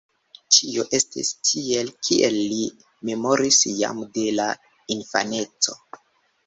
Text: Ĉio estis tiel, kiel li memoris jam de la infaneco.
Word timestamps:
Ĉio 0.55 0.85
estis 0.99 1.29
tiel, 1.49 1.91
kiel 2.07 2.39
li 2.55 2.59
memoris 3.11 3.63
jam 3.83 4.05
de 4.19 4.27
la 4.41 4.53
infaneco. 4.99 5.81